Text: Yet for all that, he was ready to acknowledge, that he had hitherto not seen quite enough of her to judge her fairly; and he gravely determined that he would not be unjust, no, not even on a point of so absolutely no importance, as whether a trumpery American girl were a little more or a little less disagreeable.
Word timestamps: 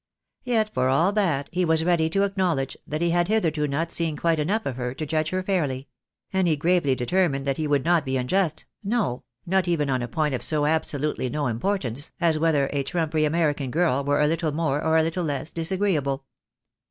Yet 0.43 0.73
for 0.73 0.89
all 0.89 1.11
that, 1.11 1.47
he 1.51 1.63
was 1.63 1.83
ready 1.85 2.09
to 2.09 2.23
acknowledge, 2.23 2.75
that 2.87 3.03
he 3.03 3.11
had 3.11 3.27
hitherto 3.27 3.67
not 3.67 3.91
seen 3.91 4.15
quite 4.17 4.39
enough 4.39 4.65
of 4.65 4.75
her 4.75 4.95
to 4.95 5.05
judge 5.05 5.29
her 5.29 5.43
fairly; 5.43 5.89
and 6.33 6.47
he 6.47 6.55
gravely 6.55 6.95
determined 6.95 7.45
that 7.45 7.57
he 7.57 7.67
would 7.67 7.85
not 7.85 8.03
be 8.03 8.17
unjust, 8.17 8.65
no, 8.83 9.21
not 9.45 9.67
even 9.67 9.91
on 9.91 10.01
a 10.01 10.07
point 10.07 10.33
of 10.33 10.41
so 10.41 10.65
absolutely 10.65 11.29
no 11.29 11.45
importance, 11.45 12.11
as 12.19 12.39
whether 12.39 12.67
a 12.73 12.81
trumpery 12.81 13.25
American 13.25 13.69
girl 13.69 14.03
were 14.03 14.19
a 14.19 14.27
little 14.27 14.51
more 14.51 14.83
or 14.83 14.97
a 14.97 15.03
little 15.03 15.23
less 15.25 15.51
disagreeable. 15.51 16.25